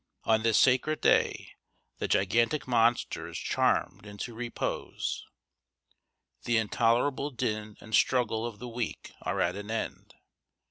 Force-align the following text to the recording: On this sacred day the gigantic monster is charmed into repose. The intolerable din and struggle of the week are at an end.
On 0.23 0.41
this 0.41 0.57
sacred 0.57 0.99
day 0.99 1.51
the 1.99 2.07
gigantic 2.07 2.67
monster 2.67 3.27
is 3.27 3.37
charmed 3.37 4.03
into 4.07 4.33
repose. 4.33 5.23
The 6.45 6.57
intolerable 6.57 7.29
din 7.29 7.77
and 7.79 7.93
struggle 7.93 8.43
of 8.43 8.57
the 8.57 8.67
week 8.67 9.11
are 9.21 9.39
at 9.41 9.55
an 9.55 9.69
end. 9.69 10.15